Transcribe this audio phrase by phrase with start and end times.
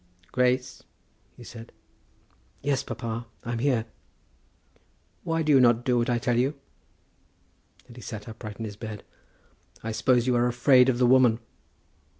[0.31, 0.81] "Grace,"
[1.37, 1.71] he said.
[2.63, 3.85] "Yes, papa, I am here."
[5.23, 6.55] "Why do you not do what I tell you?"
[7.85, 9.03] And he sat upright in his bed.
[9.83, 11.37] "I suppose you are afraid of the woman?"